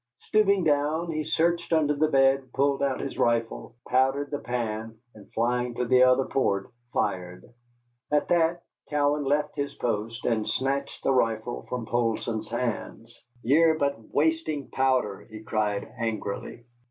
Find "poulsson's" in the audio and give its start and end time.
11.85-12.49